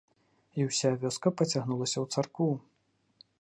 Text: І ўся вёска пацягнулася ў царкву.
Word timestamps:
І 0.61 0.63
ўся 0.69 0.89
вёска 1.03 1.33
пацягнулася 1.41 1.93
ў 2.03 2.17
царкву. 2.17 2.49